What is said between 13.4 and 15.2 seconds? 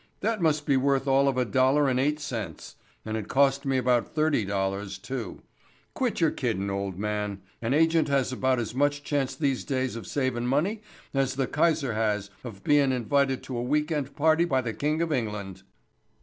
to a week end party by the King of